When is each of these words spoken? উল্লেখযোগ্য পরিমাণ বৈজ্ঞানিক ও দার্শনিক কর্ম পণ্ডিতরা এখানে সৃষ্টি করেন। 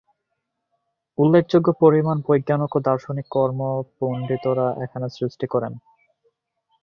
উল্লেখযোগ্য 1.17 1.67
পরিমাণ 1.81 2.17
বৈজ্ঞানিক 2.27 2.71
ও 2.75 2.79
দার্শনিক 2.79 3.27
কর্ম 3.31 3.59
পণ্ডিতরা 3.97 4.67
এখানে 4.85 5.07
সৃষ্টি 5.09 5.45
করেন। 5.47 5.73